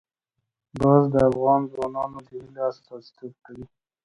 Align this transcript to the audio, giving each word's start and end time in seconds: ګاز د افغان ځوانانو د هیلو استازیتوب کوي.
ګاز 0.81 1.03
د 1.13 1.15
افغان 1.29 1.61
ځوانانو 1.71 2.17
د 2.27 2.29
هیلو 2.41 2.61
استازیتوب 2.69 3.33
کوي. 3.45 3.65